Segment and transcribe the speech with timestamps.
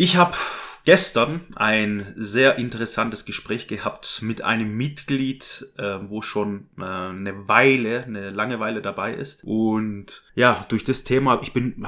[0.00, 0.36] Ich habe
[0.84, 8.04] gestern ein sehr interessantes Gespräch gehabt mit einem Mitglied, äh, wo schon äh, eine Weile,
[8.04, 9.42] eine lange Weile dabei ist.
[9.42, 11.84] Und ja, durch das Thema, ich bin,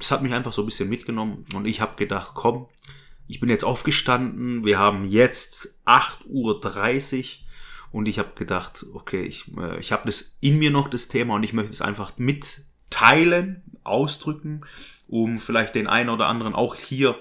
[0.00, 1.46] es hat mich einfach so ein bisschen mitgenommen.
[1.54, 2.66] Und ich habe gedacht, komm,
[3.28, 7.24] ich bin jetzt aufgestanden, wir haben jetzt 8.30 Uhr
[7.92, 11.36] und ich habe gedacht, okay, ich, äh, ich habe das in mir noch, das Thema,
[11.36, 14.62] und ich möchte es einfach mitteilen, ausdrücken
[15.12, 17.14] um vielleicht den einen oder anderen auch hier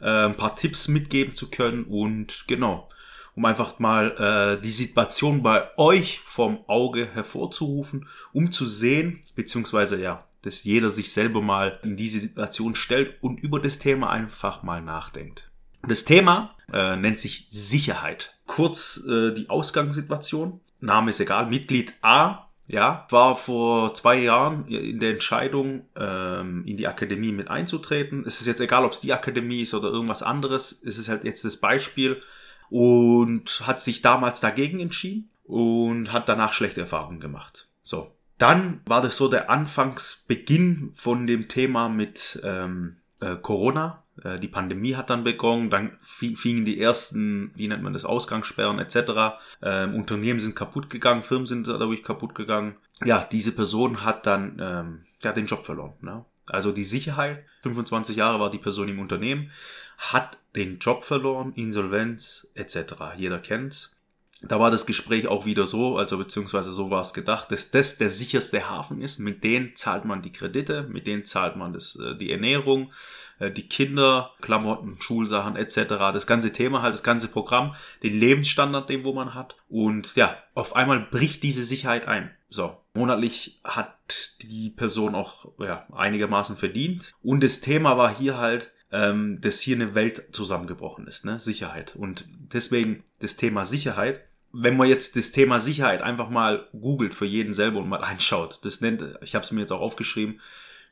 [0.00, 2.90] äh, ein paar Tipps mitgeben zu können und genau,
[3.34, 10.00] um einfach mal äh, die Situation bei euch vom Auge hervorzurufen, um zu sehen, beziehungsweise
[10.00, 14.62] ja, dass jeder sich selber mal in diese Situation stellt und über das Thema einfach
[14.62, 15.50] mal nachdenkt.
[15.88, 18.34] Das Thema äh, nennt sich Sicherheit.
[18.46, 20.60] Kurz äh, die Ausgangssituation.
[20.80, 21.46] Name ist egal.
[21.46, 27.48] Mitglied A ja, war vor zwei Jahren in der Entscheidung, ähm, in die Akademie mit
[27.48, 28.24] einzutreten.
[28.26, 30.82] Es ist jetzt egal, ob es die Akademie ist oder irgendwas anderes.
[30.84, 32.22] Es ist halt jetzt das Beispiel
[32.68, 37.68] und hat sich damals dagegen entschieden und hat danach schlechte Erfahrungen gemacht.
[37.82, 38.14] So.
[38.36, 44.04] Dann war das so der Anfangsbeginn von dem Thema mit ähm, äh, Corona.
[44.22, 48.78] Äh, die Pandemie hat dann begonnen, dann fingen die ersten, wie nennt man das, Ausgangssperren
[48.78, 49.40] etc.
[49.62, 52.76] Ähm, Unternehmen sind kaputt gegangen, Firmen sind dadurch kaputt gegangen.
[53.04, 55.94] Ja, diese Person hat dann ähm, hat den Job verloren.
[56.00, 56.24] Ne?
[56.46, 59.50] Also die Sicherheit, 25 Jahre war die Person im Unternehmen,
[59.98, 62.94] hat den Job verloren, Insolvenz etc.
[63.16, 63.97] Jeder kennt's.
[64.42, 67.98] Da war das Gespräch auch wieder so, also beziehungsweise so war es gedacht, dass das
[67.98, 69.18] der sicherste Hafen ist.
[69.18, 72.92] Mit denen zahlt man die Kredite, mit denen zahlt man das, äh, die Ernährung,
[73.40, 75.88] äh, die Kinder, Klamotten, Schulsachen etc.
[76.12, 79.56] Das ganze Thema halt, das ganze Programm, den Lebensstandard, den wo man hat.
[79.68, 82.30] Und ja, auf einmal bricht diese Sicherheit ein.
[82.48, 87.12] So, monatlich hat die Person auch ja, einigermaßen verdient.
[87.22, 91.38] Und das Thema war hier halt, ähm, dass hier eine Welt zusammengebrochen ist, ne?
[91.38, 91.94] Sicherheit.
[91.96, 94.27] Und deswegen das Thema Sicherheit.
[94.52, 98.60] Wenn man jetzt das Thema Sicherheit einfach mal googelt für jeden selber und mal einschaut,
[98.64, 100.40] das nennt, ich habe es mir jetzt auch aufgeschrieben,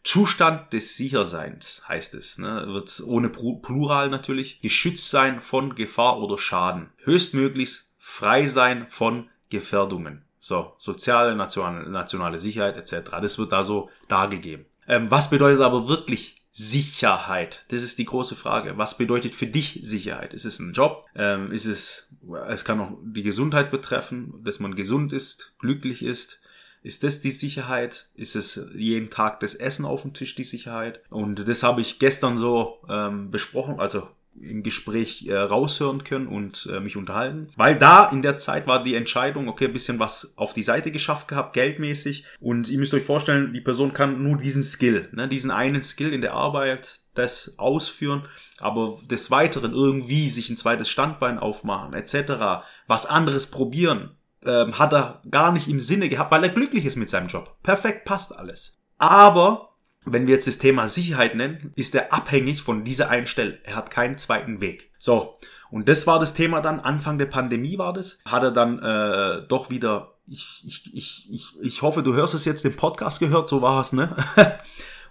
[0.05, 6.39] Zustand des Sicherseins heißt es, ne, wird ohne Plural natürlich, geschützt sein von Gefahr oder
[6.39, 10.23] Schaden, höchstmöglichst frei sein von Gefährdungen.
[10.39, 13.11] So, soziale, nationale, nationale Sicherheit etc.
[13.21, 14.67] Das wird da so dargegeben.
[14.87, 17.67] Ähm, was bedeutet aber wirklich Sicherheit?
[17.69, 18.79] Das ist die große Frage.
[18.79, 20.33] Was bedeutet für dich Sicherheit?
[20.33, 21.05] Ist es ein Job?
[21.15, 22.09] Ähm, ist es,
[22.49, 26.41] es kann auch die Gesundheit betreffen, dass man gesund ist, glücklich ist,
[26.83, 28.09] ist das die Sicherheit?
[28.15, 31.03] Ist es jeden Tag das Essen auf dem Tisch die Sicherheit?
[31.11, 34.09] Und das habe ich gestern so ähm, besprochen, also
[34.41, 37.49] im Gespräch äh, raushören können und äh, mich unterhalten.
[37.57, 41.29] Weil da in der Zeit war die Entscheidung, okay, bisschen was auf die Seite geschafft
[41.29, 42.25] gehabt, geldmäßig.
[42.41, 46.13] Und ihr müsst euch vorstellen, die Person kann nur diesen Skill, ne, diesen einen Skill
[46.13, 52.65] in der Arbeit, das ausführen, aber des Weiteren irgendwie sich ein zweites Standbein aufmachen, etc.,
[52.87, 56.97] was anderes probieren, ähm, hat er gar nicht im Sinne gehabt, weil er glücklich ist
[56.97, 57.57] mit seinem Job.
[57.63, 58.79] Perfekt passt alles.
[58.99, 59.76] Aber
[60.07, 63.59] wenn wir jetzt das Thema Sicherheit nennen, ist er abhängig von dieser einen Stelle.
[63.65, 64.91] Er hat keinen zweiten Weg.
[64.99, 65.37] So,
[65.71, 69.47] und das war das Thema dann, Anfang der Pandemie war das, hat er dann äh,
[69.49, 73.49] doch wieder, ich, ich, ich, ich, ich hoffe, du hörst es jetzt, den Podcast gehört,
[73.49, 74.17] so war es, ne?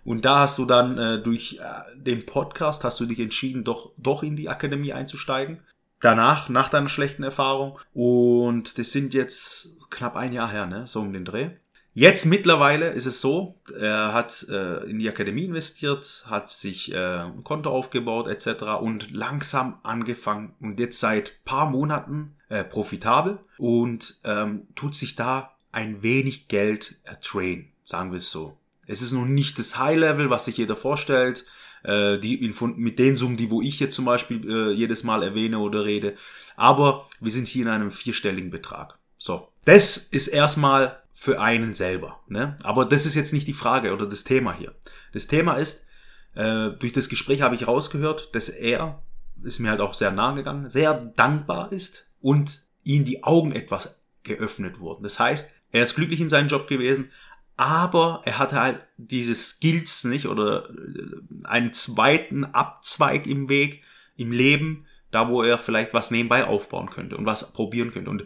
[0.06, 3.91] Und da hast du dann äh, durch äh, den Podcast hast du dich entschieden, doch,
[3.97, 5.59] doch in die Akademie einzusteigen
[6.00, 7.79] danach, nach deiner schlechten Erfahrung.
[7.94, 10.88] Und das sind jetzt knapp ein Jahr her, ne?
[10.88, 11.50] So um den Dreh.
[11.97, 16.97] Jetzt mittlerweile ist es so, er hat äh, in die Akademie investiert, hat sich äh,
[16.97, 18.81] ein Konto aufgebaut etc.
[18.81, 25.56] und langsam angefangen und jetzt seit paar Monaten äh, profitabel und ähm, tut sich da
[25.71, 28.57] ein wenig Geld ertrainen, sagen wir es so.
[28.88, 31.45] Es ist noch nicht das High Level, was sich jeder vorstellt
[31.86, 35.59] äh, die mit den Summen, die wo ich jetzt zum Beispiel äh, jedes Mal erwähne
[35.59, 36.15] oder rede.
[36.57, 38.97] Aber wir sind hier in einem vierstelligen Betrag.
[39.18, 42.19] So, das ist erstmal für einen selber.
[42.27, 42.57] Ne?
[42.62, 44.75] Aber das ist jetzt nicht die Frage oder das Thema hier.
[45.13, 45.88] Das Thema ist,
[46.35, 49.01] äh, durch das Gespräch habe ich rausgehört, dass er,
[49.41, 54.03] ist mir halt auch sehr nahe gegangen, sehr dankbar ist und ihm die Augen etwas
[54.23, 55.03] geöffnet wurden.
[55.03, 57.09] Das heißt, er ist glücklich in seinem Job gewesen,
[57.56, 63.83] aber er hatte halt diese Skills nicht oder äh, einen zweiten Abzweig im Weg,
[64.18, 68.09] im Leben, da wo er vielleicht was nebenbei aufbauen könnte und was probieren könnte.
[68.09, 68.25] Und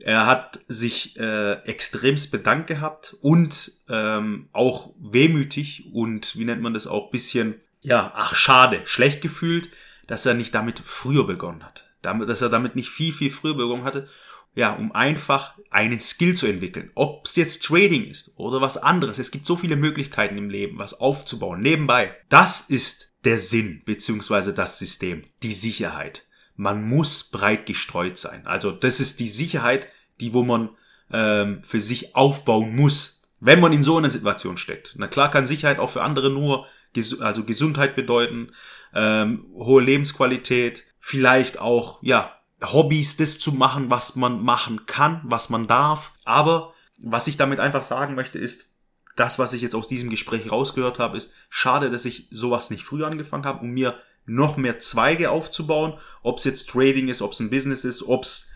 [0.00, 6.74] er hat sich äh, extremst bedankt gehabt und ähm, auch wehmütig und wie nennt man
[6.74, 9.70] das auch bisschen, ja, ach schade, schlecht gefühlt,
[10.06, 11.88] dass er nicht damit früher begonnen hat.
[12.02, 14.08] Damit, dass er damit nicht viel, viel früher begonnen hatte.
[14.54, 16.90] Ja, um einfach einen Skill zu entwickeln.
[16.94, 19.18] Ob es jetzt Trading ist oder was anderes.
[19.18, 22.16] Es gibt so viele Möglichkeiten im Leben, was aufzubauen, nebenbei.
[22.28, 26.27] Das ist der Sinn, beziehungsweise das System, die Sicherheit
[26.58, 28.46] man muss breit gestreut sein.
[28.46, 29.86] Also das ist die Sicherheit,
[30.20, 30.70] die wo man
[31.10, 34.96] ähm, für sich aufbauen muss, wenn man in so einer Situation steckt.
[34.98, 38.50] Na klar kann Sicherheit auch für andere nur ges also Gesundheit bedeuten,
[38.92, 45.50] ähm, hohe Lebensqualität, vielleicht auch ja Hobbys, das zu machen, was man machen kann, was
[45.50, 46.12] man darf.
[46.24, 48.74] Aber was ich damit einfach sagen möchte, ist,
[49.14, 52.84] das, was ich jetzt aus diesem Gespräch rausgehört habe, ist schade, dass ich sowas nicht
[52.84, 57.32] früher angefangen habe und mir noch mehr Zweige aufzubauen, ob es jetzt Trading ist, ob
[57.32, 58.50] es ein Business ist, ob es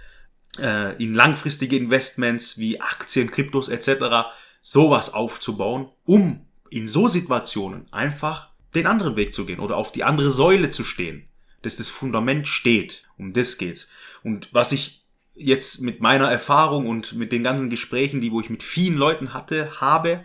[0.59, 4.29] äh, in langfristige Investments wie Aktien, Kryptos etc.
[4.61, 10.05] sowas aufzubauen, um in so Situationen einfach den anderen Weg zu gehen oder auf die
[10.05, 11.29] andere Säule zu stehen,
[11.63, 13.05] dass das Fundament steht.
[13.19, 13.89] Um das geht's.
[14.23, 15.03] Und was ich
[15.35, 19.35] jetzt mit meiner Erfahrung und mit den ganzen Gesprächen, die wo ich mit vielen Leuten
[19.35, 20.25] hatte, habe,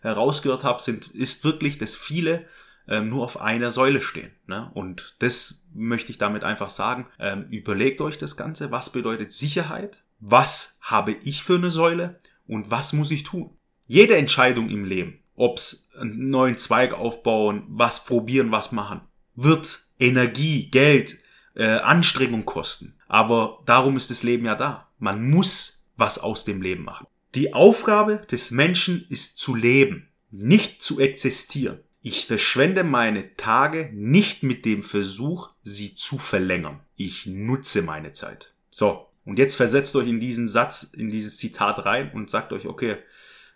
[0.00, 2.46] herausgehört habe, sind, ist wirklich, dass viele
[2.88, 4.32] ähm, nur auf einer Säule stehen.
[4.46, 4.70] Ne?
[4.74, 7.06] Und das möchte ich damit einfach sagen.
[7.18, 8.70] Ähm, überlegt euch das Ganze.
[8.70, 10.02] Was bedeutet Sicherheit?
[10.20, 12.18] Was habe ich für eine Säule?
[12.46, 13.50] Und was muss ich tun?
[13.86, 19.02] Jede Entscheidung im Leben, ob's einen neuen Zweig aufbauen, was probieren, was machen,
[19.34, 21.18] wird Energie, Geld,
[21.54, 22.94] äh, Anstrengung kosten.
[23.08, 24.88] Aber darum ist das Leben ja da.
[24.98, 27.06] Man muss was aus dem Leben machen.
[27.34, 31.80] Die Aufgabe des Menschen ist zu leben, nicht zu existieren.
[32.04, 36.80] Ich verschwende meine Tage nicht mit dem Versuch, sie zu verlängern.
[36.96, 38.54] Ich nutze meine Zeit.
[38.70, 42.66] So, und jetzt versetzt euch in diesen Satz, in dieses Zitat rein und sagt euch,
[42.66, 42.96] okay,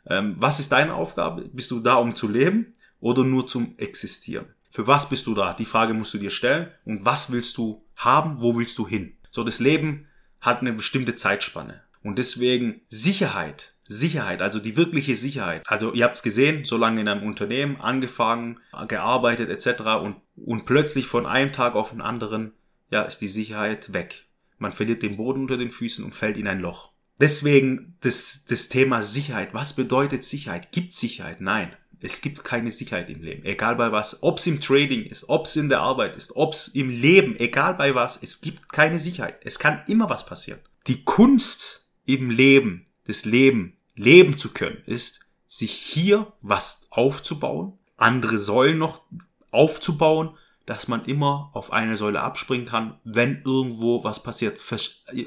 [0.06, 1.48] ähm, was ist deine Aufgabe?
[1.52, 4.46] Bist du da, um zu leben oder nur zum Existieren?
[4.70, 5.52] Für was bist du da?
[5.52, 6.70] Die Frage musst du dir stellen.
[6.84, 8.42] Und was willst du haben?
[8.42, 9.16] Wo willst du hin?
[9.30, 10.06] So, das Leben
[10.40, 11.82] hat eine bestimmte Zeitspanne.
[12.04, 15.62] Und deswegen Sicherheit Sicherheit, also die wirkliche Sicherheit.
[15.66, 19.82] Also ihr habt es gesehen, so lange in einem Unternehmen angefangen, gearbeitet etc.
[20.02, 22.52] Und, und plötzlich von einem Tag auf den anderen,
[22.90, 24.26] ja, ist die Sicherheit weg.
[24.58, 26.92] Man verliert den Boden unter den Füßen und fällt in ein Loch.
[27.20, 29.54] Deswegen das, das Thema Sicherheit.
[29.54, 30.72] Was bedeutet Sicherheit?
[30.72, 31.40] Gibt Sicherheit?
[31.40, 31.74] Nein.
[32.00, 33.44] Es gibt keine Sicherheit im Leben.
[33.44, 34.22] Egal bei was.
[34.22, 37.36] Ob es im Trading ist, ob es in der Arbeit ist, ob es im Leben,
[37.38, 38.22] egal bei was.
[38.22, 39.40] Es gibt keine Sicherheit.
[39.44, 40.60] Es kann immer was passieren.
[40.86, 48.38] Die Kunst im Leben, das Leben leben zu können, ist, sich hier was aufzubauen, andere
[48.38, 49.02] Säulen noch
[49.50, 50.36] aufzubauen,
[50.66, 54.60] dass man immer auf eine Säule abspringen kann, wenn irgendwo was passiert.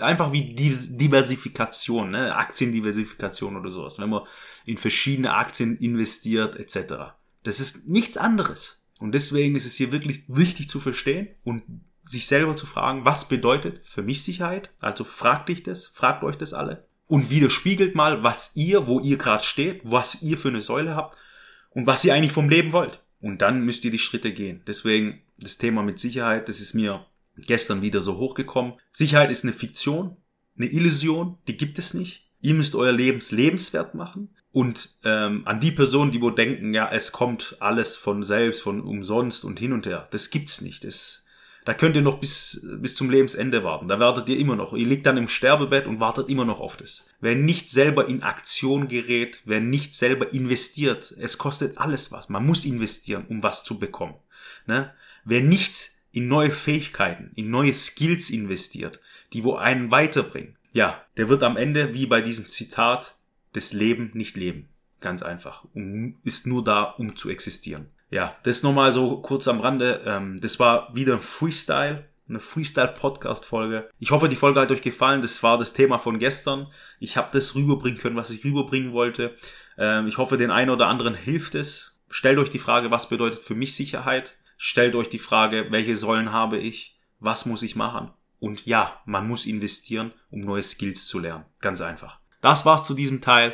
[0.01, 2.35] Einfach wie Diversifikation, ne?
[2.35, 4.23] Aktiendiversifikation oder sowas, wenn man
[4.65, 7.13] in verschiedene Aktien investiert etc.
[7.43, 8.85] Das ist nichts anderes.
[8.99, 11.63] Und deswegen ist es hier wirklich wichtig zu verstehen und
[12.03, 14.71] sich selber zu fragen, was bedeutet für mich Sicherheit?
[14.81, 19.17] Also fragt dich das, fragt euch das alle und widerspiegelt mal, was ihr, wo ihr
[19.17, 21.17] gerade steht, was ihr für eine Säule habt
[21.71, 23.03] und was ihr eigentlich vom Leben wollt.
[23.19, 24.61] Und dann müsst ihr die Schritte gehen.
[24.67, 28.73] Deswegen das Thema mit Sicherheit, das ist mir gestern wieder so hochgekommen.
[28.91, 30.17] Sicherheit ist eine Fiktion,
[30.55, 32.29] eine Illusion, die gibt es nicht.
[32.41, 34.29] Ihr müsst euer Lebens lebenswert machen.
[34.51, 38.81] Und ähm, an die Personen, die wo denken, ja, es kommt alles von selbst, von
[38.81, 40.83] umsonst und hin und her, das gibt's nicht.
[40.83, 41.25] Das,
[41.65, 43.87] da könnt ihr noch bis, bis zum Lebensende warten.
[43.87, 44.73] Da wartet ihr immer noch.
[44.73, 47.05] Ihr liegt dann im Sterbebett und wartet immer noch auf das.
[47.19, 52.29] Wer nicht selber in Aktion gerät, wer nicht selber investiert, es kostet alles was.
[52.29, 54.15] Man muss investieren, um was zu bekommen.
[54.65, 54.93] Ne?
[55.25, 58.99] Wer nicht in neue Fähigkeiten, in neue Skills investiert,
[59.33, 63.15] die wo einen weiterbringen, ja, der wird am Ende, wie bei diesem Zitat,
[63.53, 64.69] das Leben nicht leben.
[65.01, 65.65] Ganz einfach.
[65.73, 67.89] Und ist nur da, um zu existieren.
[68.09, 70.01] Ja, das nochmal so kurz am Rande.
[70.05, 73.89] Ähm, das war wieder ein Freestyle, eine Freestyle-Podcast-Folge.
[73.99, 75.21] Ich hoffe, die Folge hat euch gefallen.
[75.21, 76.67] Das war das Thema von gestern.
[76.99, 79.35] Ich habe das rüberbringen können, was ich rüberbringen wollte.
[79.77, 81.99] Ähm, ich hoffe, den einen oder anderen hilft es.
[82.09, 84.37] Stellt euch die Frage, was bedeutet für mich Sicherheit?
[84.57, 86.99] Stellt euch die Frage, welche Säulen habe ich?
[87.19, 88.11] Was muss ich machen?
[88.39, 91.45] Und ja, man muss investieren, um neue Skills zu lernen.
[91.59, 92.19] Ganz einfach.
[92.41, 93.53] Das war's zu diesem Teil.